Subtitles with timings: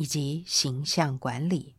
[0.00, 1.74] 以及形象管理，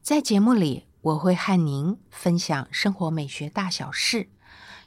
[0.00, 4.30] 在节目里我会和您分享生活美学大小事，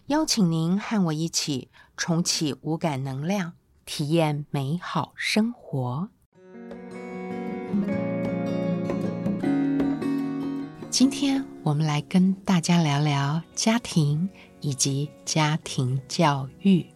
[0.07, 3.53] 邀请您和我一起重启五感能量，
[3.85, 6.09] 体验美好生活。
[10.89, 14.27] 今天我们来跟大家聊聊家庭
[14.59, 16.87] 以及家庭教育。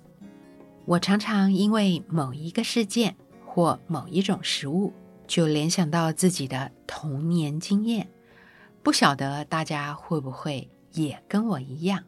[0.85, 3.15] 我常常因为某一个事件
[3.45, 4.91] 或某一种食物。
[5.33, 8.11] 就联想到自己的童年经验，
[8.83, 12.03] 不晓得大家会不会也跟我一样？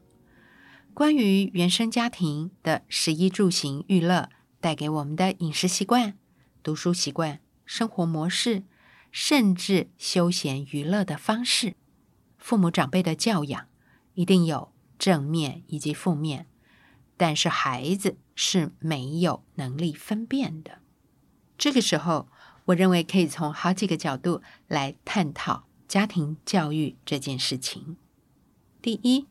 [0.94, 4.30] 关于原生家庭的食衣住行娱乐
[4.61, 6.16] 带给我们的饮食习惯、
[6.61, 8.61] 读书习惯、生活模式，
[9.09, 11.73] 甚至休闲娱乐的方式，
[12.38, 13.66] 父母长辈的教养
[14.14, 16.45] 一定有正面以及负面，
[17.17, 20.77] 但是孩子是没有能力分辨的。
[21.58, 22.27] 这个时候。
[22.66, 27.95] 我认为可以从好几个角度来探讨家庭教育这件事情。
[28.81, 29.27] 第一，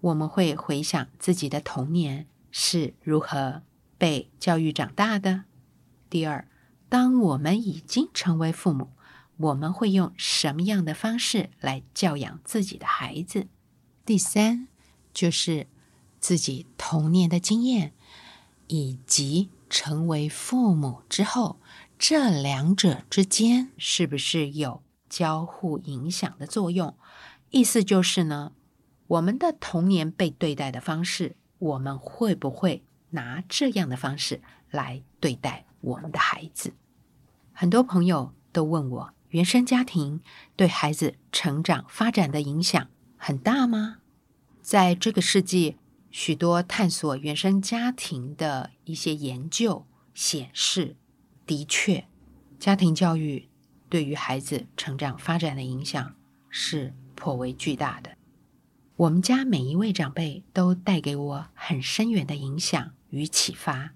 [0.00, 3.62] 我们会回想自己的童年是如何
[3.96, 5.44] 被教育长大的；
[6.10, 6.48] 第二，
[6.88, 8.90] 当我们已经成为父母，
[9.36, 13.42] 我们会用什么样的方式来教养自己的孩子；
[14.04, 14.66] 第三，
[15.12, 15.68] 就是
[16.18, 17.92] 自己童年的经验，
[18.66, 21.60] 以及成为父母之后。
[21.98, 26.96] 这两者之间是不是有交互影响的作用？
[27.50, 28.52] 意思就是呢，
[29.06, 36.74] 我们的童年被对待的方式，我们会不会拿这样的方式来对待我们的孩子？
[37.52, 40.20] 很多朋友都问我，原生家庭
[40.56, 43.98] 对孩子成长发展的影响很大吗？
[44.60, 45.76] 在这个世纪，
[46.10, 50.96] 许多探索原生家庭的一些研究显示。
[51.46, 52.06] 的确，
[52.58, 53.50] 家庭教育
[53.90, 56.16] 对于孩子成长发展的影响
[56.48, 58.16] 是颇为巨大的。
[58.96, 63.92] 我们家每一位长辈都带给我很深远的影响与启发。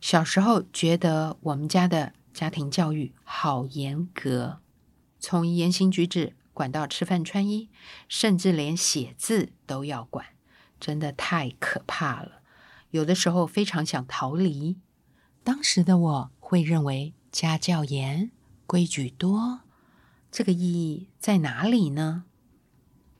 [0.00, 4.60] 小时候觉得我们家的家庭教育好严格，
[5.18, 7.68] 从言行举止管到吃饭穿衣，
[8.06, 10.26] 甚至连写字都要管，
[10.78, 12.42] 真的太可怕了。
[12.90, 14.76] 有的时候非常想逃离。
[15.42, 16.30] 当时的我。
[16.52, 18.30] 会认为家教严、
[18.66, 19.60] 规矩多，
[20.30, 22.24] 这个意义在哪里呢？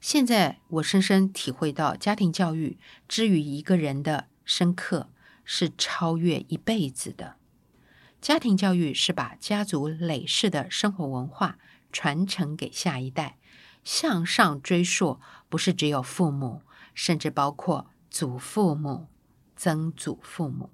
[0.03, 2.79] 现在我深深体会到，家庭教育
[3.09, 5.09] 之于一个人的深刻，
[5.47, 7.37] 是超越一辈子的。
[8.21, 11.57] 家庭教育是把家族累世的生活文化
[11.91, 13.39] 传承给下一代，
[13.83, 15.19] 向上追溯，
[15.49, 16.61] 不是只有父母，
[16.93, 19.07] 甚至包括祖父母、
[19.57, 20.69] 曾祖父母。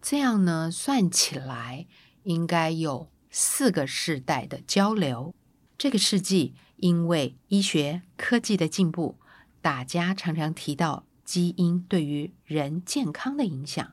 [0.00, 1.86] 这样呢，算起来
[2.22, 5.34] 应该有四个世代的交流。
[5.76, 9.16] 这个世纪，因为医学科技的进步，
[9.60, 13.92] 大家常常提到基因对于人健康的影响。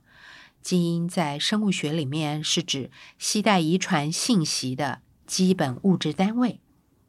[0.61, 6.61] 基因在生物学里面是指携带遗传信息的基本物质单位。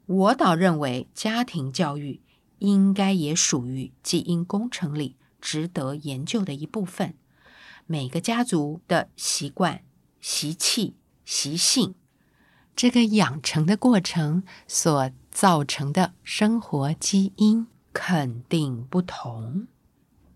[0.06, 2.20] 我倒认为家庭教育
[2.58, 7.14] 应该也属于基因工程里值得研究的一部分。
[7.86, 9.82] 每个家族的习惯、
[10.20, 11.94] 习气、习性，
[12.74, 19.66] 这个养成的过程所造成的生活基因肯定不同。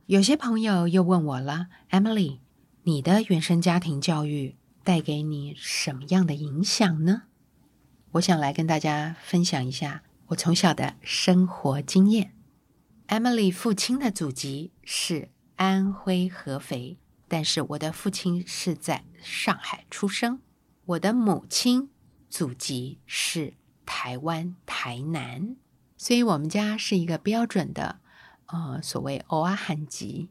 [0.06, 2.41] 有些朋友又问我了：“Emily，
[2.84, 7.22] 你的原生家庭教育带给你什么样的影响呢？”
[8.12, 12.34] 我想来跟大家分享一下我从小的生活经验。
[13.09, 16.98] Emily 父亲的祖籍是安徽合肥。
[17.28, 20.41] 但是我的父亲是在上海出生，
[20.86, 21.91] 我的母亲
[22.30, 23.54] 祖籍是
[23.84, 25.57] 台湾台南，
[25.97, 28.01] 所以我们家是一个标准的
[28.47, 30.30] 呃所谓欧阿汉籍。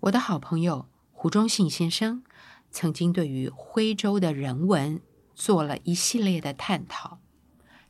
[0.00, 2.22] 我的好朋友胡忠信先生
[2.70, 5.00] 曾经对于徽州的人文
[5.34, 7.18] 做了一系列的探讨，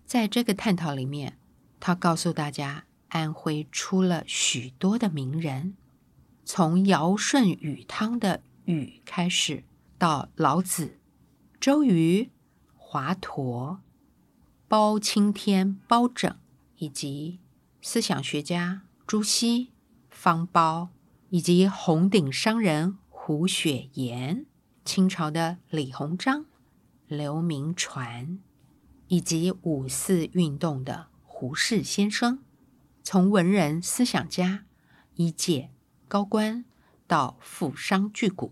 [0.04, 1.38] 在这个探讨里面，
[1.80, 5.76] 他告诉大家，安徽出了许多的名人。
[6.48, 9.64] 从尧舜禹汤的禹开始，
[9.98, 11.00] 到老子、
[11.58, 12.30] 周瑜、
[12.76, 13.78] 华佗，
[14.68, 16.36] 包青天包拯，
[16.76, 17.40] 以及
[17.82, 19.72] 思想学家朱熹、
[20.08, 20.90] 方苞，
[21.30, 24.46] 以及红顶商人胡雪岩，
[24.84, 26.46] 清朝的李鸿章、
[27.08, 28.38] 刘铭传，
[29.08, 32.38] 以及五四运动的胡适先生，
[33.02, 34.64] 从文人思想家、
[35.16, 35.70] 医界
[36.08, 36.64] 高官
[37.06, 38.50] 到富商巨贾。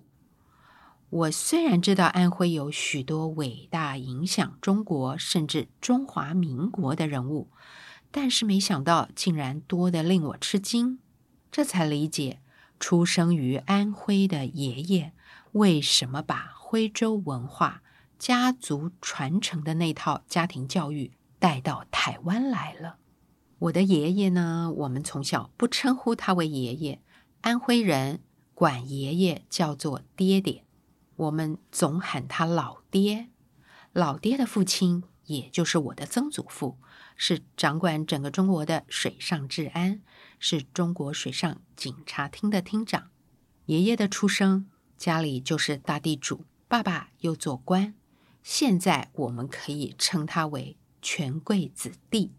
[1.10, 7.50] 我虽然知道安徽有许多伟大影响中国甚至中华民国的人物，
[8.10, 10.98] 但是没想到竟然多得令我吃惊。
[11.52, 12.40] 这才理解
[12.80, 15.12] 出生于安徽的爷爷
[15.52, 17.82] 为什么把徽州文化、
[18.18, 22.96] 家族传承的那套家庭教育带到台湾来了。
[23.60, 27.00] 我的爷爷呢，我们从小不称呼他为爷爷，
[27.44, 28.20] 安徽人
[28.54, 30.64] 管爷爷叫做爹爹。
[31.14, 33.28] 我们总喊他老爹，
[33.92, 36.78] 老爹的父亲，也就是我的曾祖父，
[37.16, 40.00] 是掌管整个中国的水上治安，
[40.38, 43.10] 是中国水上警察厅的厅长。
[43.66, 47.94] 爷爷的出生，家里就是大地主，爸爸又做官，
[48.42, 52.32] 现在我们可以称他为权贵子弟。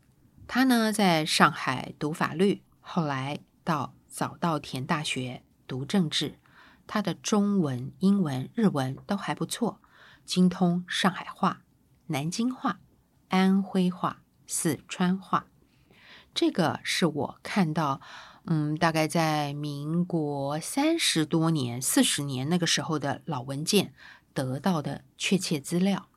[0.48, 6.40] 他呢，在上海读法律，后来到早稻田大学读政治。
[6.88, 9.82] 他的中文、英文、日文都还不错，
[10.24, 11.64] 精通上海话、
[12.06, 12.80] 南京话、
[13.28, 15.48] 安徽话、四川话。
[16.34, 18.00] 这个是我看到，
[18.46, 23.94] 嗯，大概在民国三十多年、四十年那个时候的老文件
[24.34, 26.08] 得到的确切资料。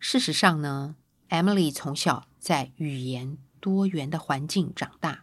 [0.00, 0.96] 事实上呢
[1.28, 5.22] ，Emily 从小在语言多元的环境长大。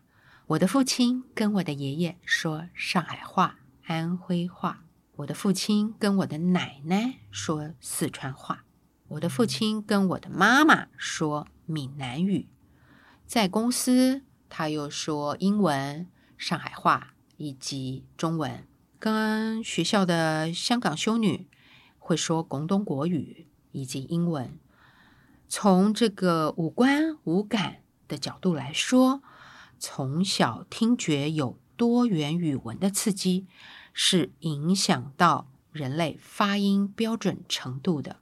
[0.50, 3.60] 我的父亲跟我的爷爷说上海话。
[3.84, 4.84] 安徽话，
[5.18, 8.66] 我的父亲跟我的奶奶说四川话，
[9.10, 12.48] 我的父亲跟我的妈妈说闽南语，
[13.28, 18.68] 在公司他又说英文、上海话以及中文，
[18.98, 21.48] 跟学校的香港修女
[22.00, 24.58] 会说广东国语以及英文。
[25.48, 29.22] 从这个五官五感的角度来说，
[29.80, 33.48] 从小听觉有多元语文的刺激。
[33.92, 38.22] 是影响到人类发音标准程度的，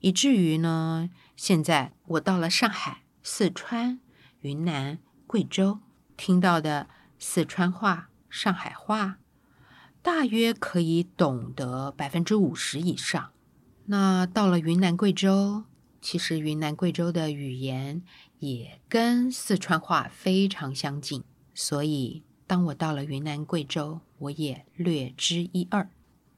[0.00, 4.00] 以至于呢，现在我到了上海、四川、
[4.40, 5.78] 云南、贵州，
[6.16, 9.16] 听到的四川话、上海话，
[10.02, 13.30] 大约可以懂得百分之五十以上。
[13.86, 15.64] 那到了云南、贵州，
[16.02, 18.02] 其实云南、贵州的语言
[18.52, 21.24] 也跟四川话非常相近，
[21.54, 22.22] 所以。
[22.46, 25.88] 当我到了云南、贵州，我也略知一二。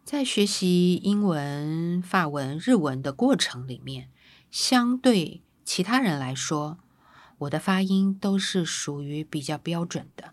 [0.04, 4.08] 在学习英文、法文、日文的过程里面，
[4.52, 6.78] 相对其他人来说，
[7.38, 10.32] 我的发音都是属于比较标准的。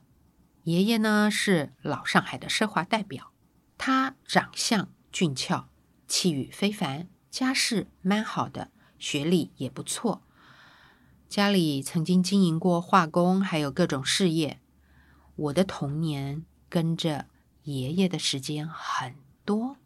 [0.66, 3.32] 爷爷呢是老上海的奢华代表，
[3.76, 5.70] 他长相俊俏，
[6.08, 8.70] 气宇非凡，家世蛮好的，
[9.00, 10.22] 学历也不错。
[11.34, 14.60] 家里曾经经营过化工，还有各种事业。
[15.36, 17.26] 我的童年跟着
[17.64, 19.78] 爷爷的时间很多，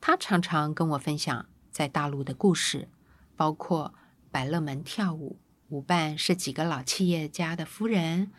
[0.00, 2.88] 他常常跟我分享在大陆的故事，
[3.36, 3.94] 包括
[4.32, 5.38] 百乐门跳舞，
[5.68, 8.32] 舞伴是几个老企业家的夫人，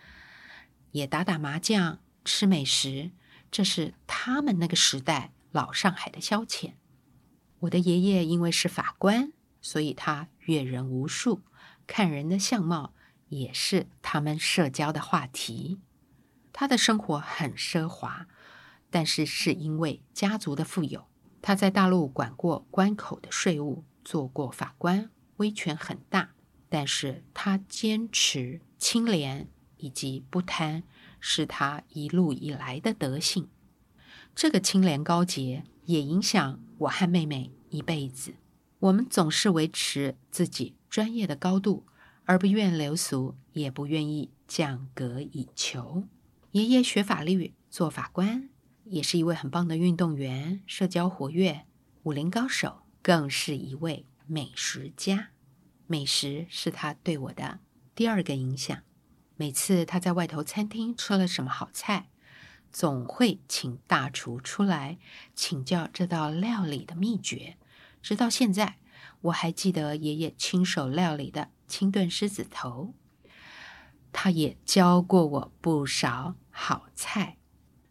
[0.91, 3.11] 也打打麻将、吃美食，
[3.49, 6.73] 这是他们那个时代老上海的消遣。
[7.59, 11.39] 我的爷爷因为是法官，所以他阅人无数，
[11.89, 12.93] 看人的相貌
[13.29, 15.79] 也是他们社交的话题。
[16.53, 18.27] 他的生活很奢华，
[18.91, 21.07] 但是是因为家族的富有。
[21.41, 26.29] 他在大陆管过关口的税务，做过法官，威权很大。
[26.69, 30.83] 但是他坚持清廉以及不贪，
[31.19, 33.49] 是他一路以来的德性。
[34.35, 38.35] 这个清廉高洁也影响我和妹妹一辈子。
[38.77, 41.85] 我们总是维持自己专业的高度，
[42.25, 46.03] 而不愿流俗，也不愿意降格以求。
[46.51, 48.49] 爷爷学法律，做法官，
[48.85, 51.65] 也是一位很棒的运动员，社交活跃，
[52.03, 55.29] 武林高手，更是一位美食家。
[55.85, 57.59] 美食是他对我的
[57.93, 58.77] 第二个影响。
[59.35, 62.09] 每次他在外头餐厅吃了什么好菜，
[62.71, 64.97] 总会请大厨出来
[65.33, 67.57] 请教这道料理的秘诀。
[68.01, 68.77] 直到现在，
[69.21, 72.93] 我还记得爷爷亲手料理的清炖狮子头。
[74.11, 77.37] 他也教过我不少好菜，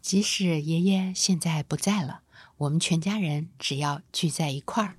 [0.00, 2.22] 即使爷爷现在不在了，
[2.56, 4.96] 我们全家人只要聚在一块儿，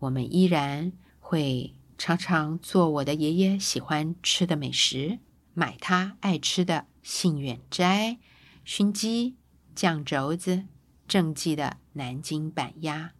[0.00, 5.20] 我们依然会常常做我的爷爷喜欢吃的美食，
[5.54, 8.18] 买他爱吃的杏远斋、
[8.64, 9.36] 熏鸡、
[9.76, 10.64] 酱肘子、
[11.06, 13.12] 正记的南京板鸭，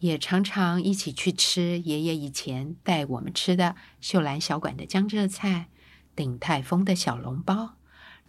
[0.00, 5.68] 也常常一起去吃爷爷以前带我们吃的秀兰小馆的江浙菜、
[6.14, 7.76] 鼎泰丰的小笼包、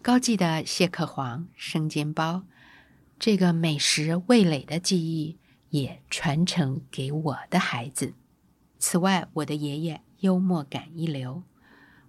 [0.02, 2.44] 高记的蟹壳黄生煎包。
[3.18, 5.38] 这个美食味蕾的记忆
[5.70, 8.14] 也传承给我的孩子。
[8.78, 11.44] 此外，我的爷爷幽默感一流。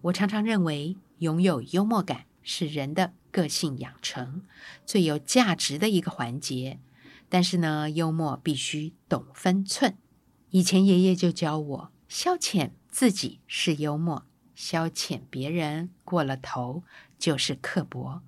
[0.02, 4.42] 我常常认为，拥有幽默感是人的个性养成
[4.84, 6.78] 最有价值的一个环节。
[7.28, 9.96] 但是呢，幽默必须懂分寸。
[10.50, 16.82] 以前爷爷就教我，消遣自己是幽默，消遣别人过了头
[17.18, 18.22] 就是刻薄。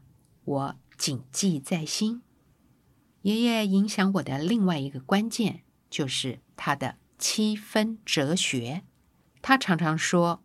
[0.44, 2.22] 我谨记在心。
[3.22, 6.96] 爷爷影响我的另外一个关键，就是他的。
[7.20, 8.84] 七分哲学，
[9.42, 10.40] 他常常说：“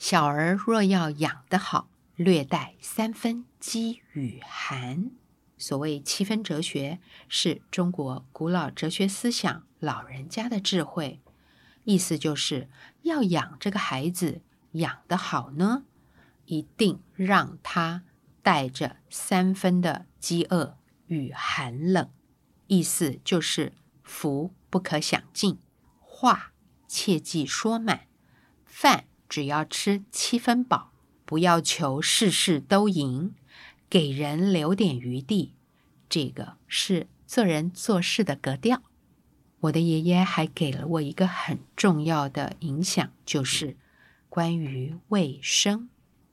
[0.00, 5.10] 小儿若要养得好，略带三分饥与寒。”
[5.58, 11.20] 所谓七分哲学，是中国古老哲学思想老人家的智慧，
[11.84, 12.68] 意思就是
[13.02, 14.40] 要养这个孩子
[14.72, 15.84] 养得好呢，
[16.46, 18.04] 一定让他
[18.42, 22.08] 带着三分的饥饿与寒冷，
[22.68, 23.72] 意思就是
[24.02, 25.58] 福不可享尽。
[26.00, 26.52] 话
[26.86, 28.06] 切忌说满，
[28.64, 30.92] 饭只要吃七分饱，
[31.24, 33.34] 不要求事事都赢，
[33.90, 35.54] 给人留点余地，
[36.08, 38.82] 这个是做人做事的格调。
[39.60, 43.76] 我的爷爷还给了我一个很重要的影响，就是
[44.28, 45.88] 关于卫生。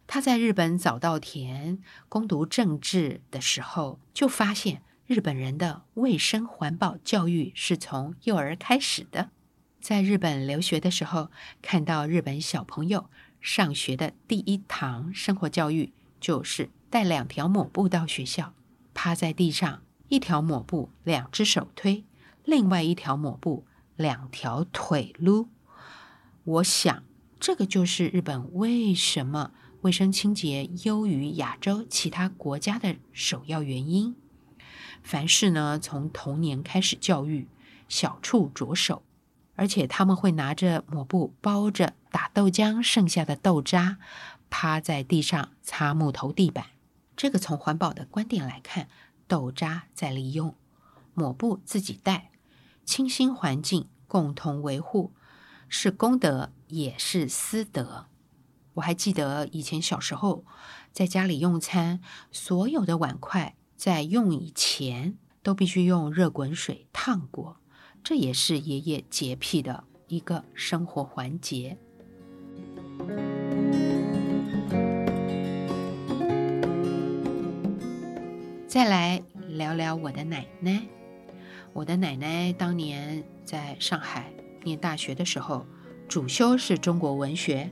[0.06, 9.32] 他在日本早稻田攻读政治的时候，就发现日本人的卫生环保教育是从幼儿开始的。
[9.80, 11.32] 在日本留学的时候，
[11.62, 13.10] 看到日本小朋友
[13.40, 18.54] 上学的第一堂生活教育，就是带两条抹布到学校，
[18.94, 22.04] 趴在地上，一条抹布两只手推，
[22.44, 23.65] 另外一条抹布
[23.96, 25.50] 两条腿撸。
[26.44, 27.04] 我想，
[27.39, 29.51] 这个就是日本为什么
[29.82, 34.15] 卫生清洁优于亚洲其他国家的首要原因。
[35.04, 37.48] 凡事呢，从童年开始教育，
[37.88, 39.04] 小处着手。
[39.58, 43.98] 而且他们会拿着抹布包着打豆浆剩下的豆渣，
[44.50, 46.65] 趴在地上擦木头地板。
[47.15, 48.89] 这个从环保的观点来看，
[49.27, 50.55] 豆渣再利用，
[51.13, 52.31] 抹布自己带，
[52.86, 55.13] 清新环境，共同维护，
[55.69, 58.07] 是功德也是私德。
[58.75, 60.45] 我还记得以前小时候
[60.91, 67.57] 在家里用餐，所有的碗筷在用以前都必须用热滚水烫过。
[68.03, 71.77] 这也是爷爷洁癖的一个生活环节。
[78.75, 80.86] 再来聊聊我的奶奶。
[81.72, 84.29] 我的奶奶当年在上海
[84.65, 85.65] 念大学的时候，
[86.10, 87.72] 主修是中国文学。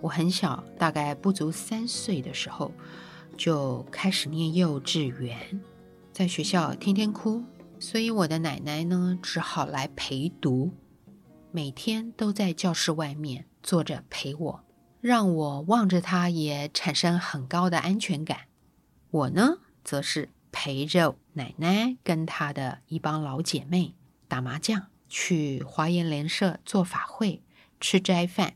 [0.00, 2.72] 我很小，大概不足三岁的时候，
[3.36, 5.60] 就开始念幼稚园，
[6.10, 7.44] 在学校天天哭。
[7.78, 10.72] 所以我的奶奶呢，只好来陪读，
[11.52, 14.64] 每天都在教室外面坐着陪我，
[15.00, 18.48] 让我望着她也产生很高的安全感。
[19.12, 23.94] 我呢，则是陪着奶奶跟她的一帮老姐妹
[24.28, 27.42] 打麻将，去华严联社做法会，
[27.80, 28.54] 吃斋饭，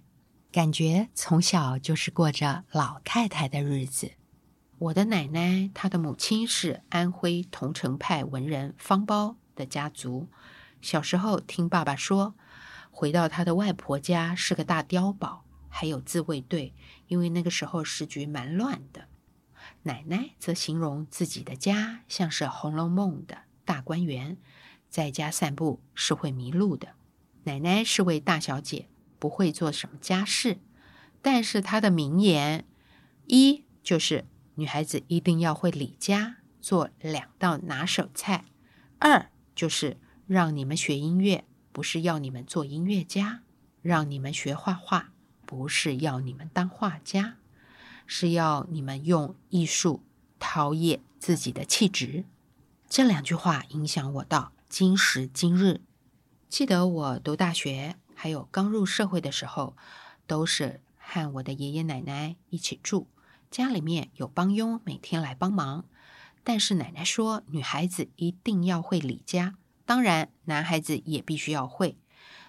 [0.53, 4.13] 感觉从小就是过着老太太的日子。
[4.79, 10.29] 我的奶奶，她的母亲是安徽桐城派文人方苞的家族。
[10.83, 12.35] 小时候听爸爸说，
[12.91, 16.75] 回到他的外婆家是个大碉堡，还有自卫队，
[17.07, 19.09] 因为那个时候时局蛮乱的。
[19.85, 24.37] 奶奶则形容自己的家像是《红楼梦》的大观园，
[24.91, 26.89] 在家散步是会迷路的。
[27.45, 28.89] 奶奶是位大小姐，
[29.19, 30.59] 不会做什么家事，
[31.23, 32.67] 但是她的名言
[33.27, 34.27] 一就是。
[34.57, 38.45] 女孩子一定要会理家，做两道拿手菜。
[39.01, 39.97] 二就是
[40.29, 43.41] 让你们学音乐，不是要你们做音乐家；
[43.83, 45.11] 让你们学画画，
[45.45, 47.35] 不是要你们当画家，
[48.07, 50.03] 是要你们用艺术
[50.39, 52.25] 陶冶自己的气质。
[52.89, 55.81] 这两句话影响我到今时今日。
[56.49, 59.77] 记得我读大学，还有刚入社会的时候，
[60.27, 63.09] 都是和我的爷爷奶奶一起住。
[63.51, 65.85] 家里面有帮佣，每天来帮忙。
[66.45, 71.97] 但是奶奶说，女孩子一定要会理家，当然男孩子也必须要会。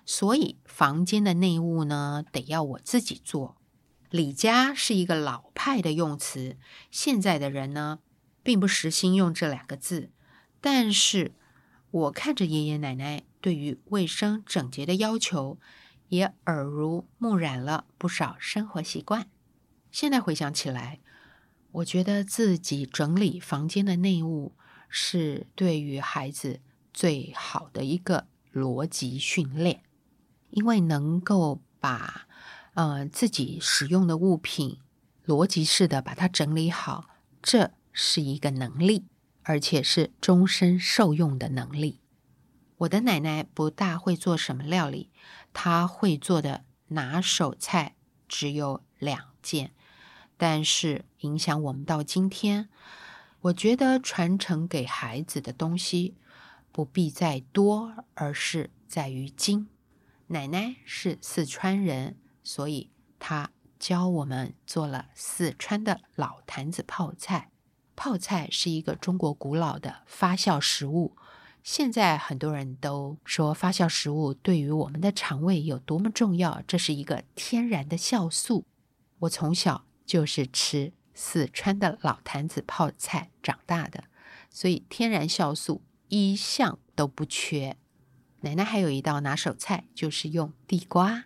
[0.06, 3.56] 所以房间的内务呢，得要我自己做。
[4.16, 6.56] 李家是一个老派的用词，
[6.90, 8.00] 现在的人呢，
[8.44, 10.10] 并不时兴用这两个字。
[10.62, 11.34] 但是
[11.92, 15.60] 我看着爷爷奶奶对于卫生整洁的要求，
[16.08, 19.28] 也耳濡目染了不少生活习惯。
[19.92, 21.02] 现在回想起来，
[21.74, 24.54] 我觉得自己整理房间的内务，
[24.88, 26.62] 是对于孩子
[26.94, 29.84] 最好的一个逻辑训练，
[30.52, 32.25] 因为能够把。
[32.76, 34.80] 呃，自己使用的物品
[35.26, 37.10] 逻辑式的把它整理好，
[37.42, 39.06] 这是一个能力，
[39.44, 42.02] 而且是终身受用的能力。
[42.80, 45.10] 我的奶奶不大会做什么料理，
[45.54, 47.96] 她会做的拿手菜
[48.28, 49.72] 只有两件，
[50.36, 52.68] 但是影响我们到今天。
[53.44, 56.16] 我觉得传承给孩子的东西
[56.74, 59.70] 不必在多，而是在于精。
[60.28, 62.18] 奶奶是四川人。
[62.46, 67.52] 所以他教我们做了四川的老坛子泡菜。
[67.98, 71.18] 泡菜是一个中国古老的发酵食物。
[71.64, 78.66] 现在很多人都说发酵食物对于我们的肠胃有多么重要，这是一个天然的酵素。
[79.20, 84.04] 我从小就是吃四川的老坛子泡菜长大的，
[84.52, 87.76] 所以天然酵素一向都不缺。
[88.42, 91.26] 奶奶还有一道拿手菜，就是用地瓜。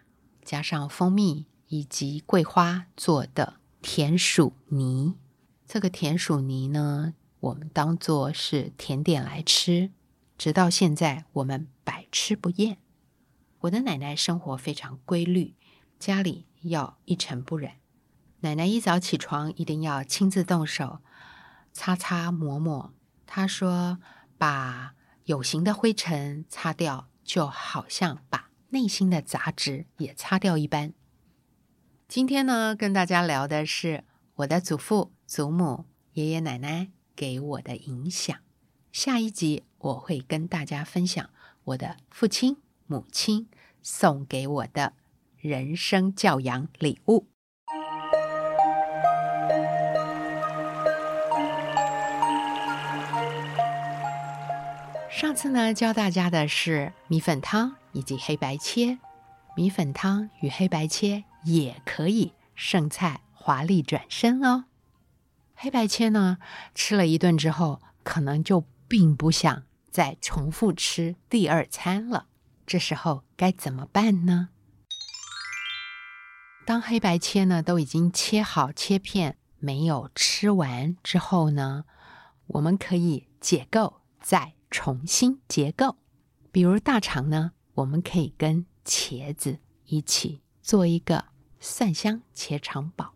[0.49, 5.13] 加上蜂蜜以及桂花做的甜薯泥，
[5.67, 9.91] 这个甜薯泥呢，我们当做是甜点来吃，
[10.39, 12.79] 直到现在我们百吃不厌。
[13.59, 15.53] 我的奶奶生活非常规律，
[15.99, 17.73] 家里要一尘不染。
[18.39, 20.97] 奶奶一早起床一定要亲自动手
[21.71, 22.91] 擦擦抹抹。
[23.27, 23.99] 她说
[24.39, 30.93] ：“把有形的灰尘擦掉，就好像把……”内心的杂质也擦掉一般。
[32.07, 34.03] 今天呢，跟大家聊的是
[34.35, 38.35] 我的祖父、祖母、爷爷奶奶给我的影响。
[38.91, 41.29] 下一集我会跟大家分享
[41.63, 43.47] 我的父亲、母亲
[43.83, 44.93] 送给我的
[45.37, 47.27] 人生教养礼物。
[55.11, 57.78] 上次呢，教大家的是米粉汤。
[57.91, 58.99] 以及黑白切
[59.55, 64.65] 米粉汤与黑白切也可以剩菜华丽转身哦。
[65.55, 66.37] 黑白切呢，
[66.73, 72.27] 吃了一顿之后，可能就并不想再重复吃第二餐了。
[72.65, 74.49] 这时候该怎么办呢？
[76.65, 81.85] 当黑白切呢都已经切好切片，没有吃完之后呢，
[82.47, 85.97] 我们可以解构，再重新结构。
[86.51, 87.53] 比如大肠呢。
[87.79, 91.23] 我们可以跟茄子一起做一个
[91.61, 93.13] 蒜香茄肠煲。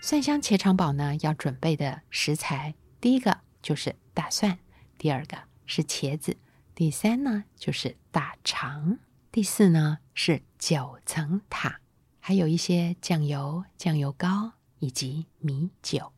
[0.00, 4.60] 蒜香茄肠煲呢，要准备的食材，第一个就是大蒜，
[4.96, 5.36] 第二个
[5.66, 6.36] 是茄子，
[6.76, 8.98] 第三呢就是大肠，
[9.32, 11.80] 第四呢是九层塔，
[12.20, 16.12] 还有一些酱油、酱油膏以及米酒。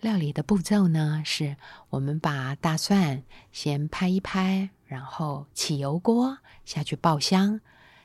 [0.00, 1.56] 料理的步骤呢，是
[1.90, 4.70] 我们把大蒜先拍一拍。
[4.86, 7.60] 然后起油锅下去爆香，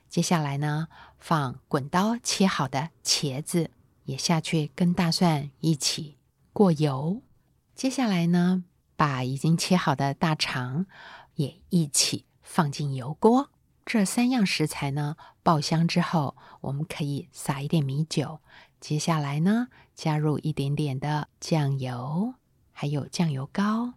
[0.10, 3.71] 接下来呢放滚刀切好的茄子
[4.03, 6.17] 也下去跟大蒜一起
[6.51, 7.21] 过油，
[7.73, 8.65] 接下来呢
[8.97, 10.86] 把已经切好的大肠
[11.36, 13.49] 也一起放进油锅。
[13.86, 18.41] 这三样食材呢爆香之后，我们可以撒一点米酒，
[18.84, 22.34] 接下来呢加入一点点的酱油，
[22.74, 23.93] 还有酱油膏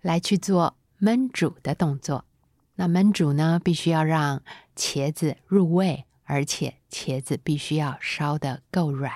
[0.00, 2.24] 来去做焖煮的动作。
[2.76, 4.40] 那焖煮呢，必须要让
[4.76, 9.12] 茄子入味，而且茄子必须要烧得够软。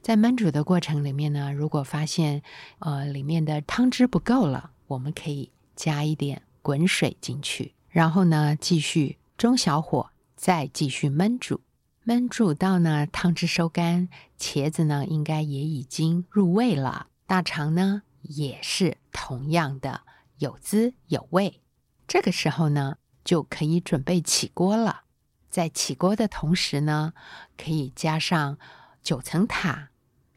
[0.00, 2.44] 在焖煮的过程里面呢，如果发现
[2.78, 11.60] 呃里面的汤汁不够了，我们可以加一点滚水进去，然后呢继续中小火再继续焖煮。
[12.04, 20.00] 焖煮到呢汤汁收干，茄子呢应该也已经入味了，大肠呢也是同样的
[20.38, 21.60] 有滋有味。
[22.08, 25.02] 这个时候呢，就可以准备起锅了。
[25.48, 27.12] 在起锅的同时呢，
[27.56, 28.58] 可以加上
[29.00, 29.90] 九层塔，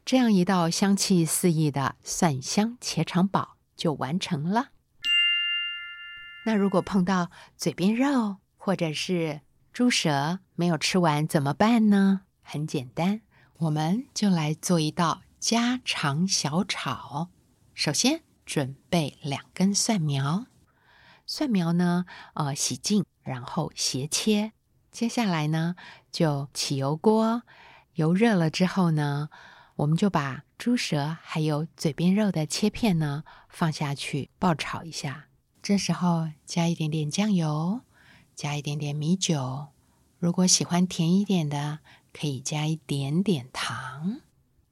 [0.04, 4.68] 这样一道香气四溢的蒜香茄肠煲就完成了。
[6.44, 9.40] 那如果碰到嘴边肉或者是
[9.76, 12.22] 猪舌没有吃完怎么办呢？
[12.40, 13.20] 很简单，
[13.58, 17.28] 我们就来做一道家常小炒。
[17.74, 20.46] 首先准备两根蒜苗。
[21.26, 24.52] 蒜苗呢，呃，洗净，然后斜切。
[24.90, 25.76] 接下来呢，
[26.10, 27.42] 就起油锅，
[27.96, 29.28] 油热了之后呢，
[29.74, 35.26] 我们就把猪舌还有嘴边肉的切片呢放下去爆炒一下。
[35.60, 37.82] 这时候加一点点酱油，
[38.36, 39.68] 加一点点米酒。
[40.18, 41.78] 如果喜欢甜一点的，
[42.12, 44.20] 可以加一点点糖。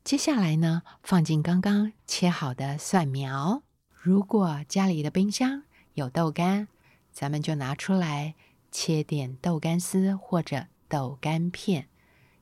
[0.05, 3.63] 接下来呢，放进刚刚切好的蒜苗。
[3.91, 5.63] 如果家里的冰箱
[5.95, 6.69] 有豆干，
[7.11, 8.35] 咱们就拿出来
[8.71, 11.89] 切点豆干丝或者豆干片，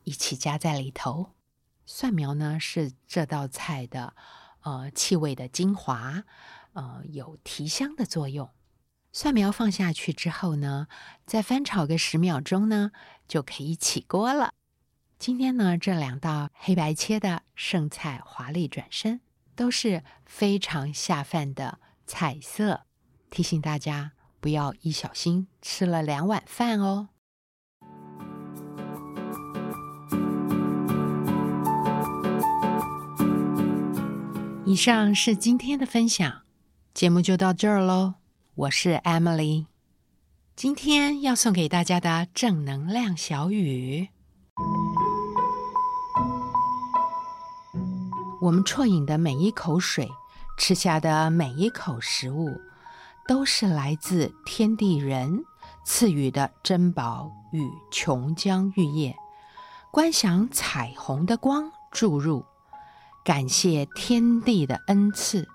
[0.03, 1.31] 一起加在里头。
[1.87, 4.15] 蒜苗呢是这道菜的
[4.63, 6.25] 呃气味的精华。
[6.73, 8.49] 呃，有提香的作用。
[9.15, 10.87] 蒜苗放下去之后呢，
[11.27, 12.93] 再翻炒个十秒钟呢，
[13.29, 14.55] 就可以起锅了。
[15.19, 19.21] 今天呢，这两道黑白切的剩菜华丽转身，
[19.55, 22.87] 都是非常下饭的菜色。
[23.29, 27.11] 提醒大家不要一小心吃了两碗饭哦。
[34.65, 36.41] 以上是今天的分享。
[36.95, 38.15] 节目就到这儿喽，
[38.55, 39.65] 我是 Emily，
[40.55, 44.11] 今天要送给大家的正能量小语：
[48.43, 50.07] 我们啜饮的每一口水，
[50.59, 52.61] 吃下的每一口食物，
[53.27, 55.43] 都是来自天地人
[55.87, 59.17] 赐予的珍宝与琼浆玉液。
[59.91, 62.45] 观想彩虹的光注入，
[63.25, 65.49] 感谢天地的恩赐。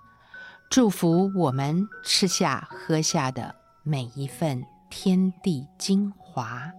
[0.69, 6.69] 祝福我们吃下喝下的每一份天地精华。